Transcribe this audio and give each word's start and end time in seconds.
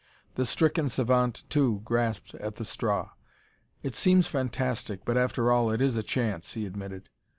The 0.33 0.47
stricken 0.47 0.89
savant, 0.89 1.43
too, 1.47 1.81
grasped 1.85 2.33
at 2.33 2.55
the 2.55 2.65
straw. 2.65 3.11
"It 3.83 3.93
seems 3.93 4.25
fantastic, 4.25 5.05
but 5.05 5.15
after 5.15 5.51
all 5.51 5.69
it 5.69 5.79
is 5.79 5.95
a 5.95 6.01
chance," 6.01 6.53
he 6.53 6.65
admitted. 6.65 7.07